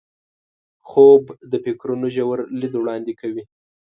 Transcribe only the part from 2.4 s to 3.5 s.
لید وړاندې کوي